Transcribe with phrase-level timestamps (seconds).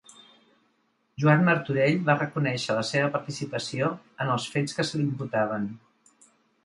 [1.23, 3.91] Joan Martorell va reconèixer la seva participació
[4.25, 5.69] en els fets que se li imputaven.